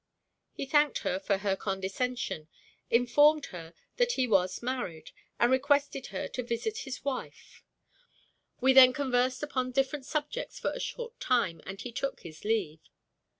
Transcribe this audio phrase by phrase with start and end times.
[0.51, 2.47] He thanked her for her condescension,
[2.89, 7.63] informed her that he was married, and requested her to visit his wife.
[8.59, 12.79] We then conversed upon different subjects for a short time, and he took his leave.